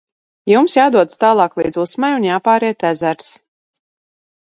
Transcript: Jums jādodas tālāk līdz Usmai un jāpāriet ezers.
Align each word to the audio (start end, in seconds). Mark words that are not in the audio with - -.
Jums 0.51 0.75
jādodas 0.77 1.19
tālāk 1.25 1.59
līdz 1.63 1.79
Usmai 1.85 2.11
un 2.17 2.27
jāpāriet 2.31 2.91
ezers. 2.93 3.33